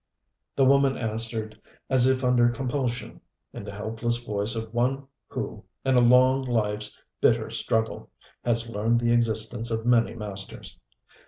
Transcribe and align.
The 0.55 0.65
woman 0.65 0.97
answered 0.97 1.61
as 1.87 2.07
if 2.07 2.23
under 2.23 2.49
compulsion 2.49 3.21
in 3.53 3.63
the 3.63 3.71
helpless 3.75 4.17
voice 4.17 4.55
of 4.55 4.73
one 4.73 5.05
who, 5.27 5.63
in 5.85 5.95
a 5.95 6.01
long 6.01 6.41
life's 6.41 6.97
bitter 7.21 7.51
struggle, 7.51 8.09
has 8.43 8.67
learned 8.67 8.99
the 8.99 9.13
existence 9.13 9.69
of 9.69 9.85
many 9.85 10.15
masters. 10.15 10.79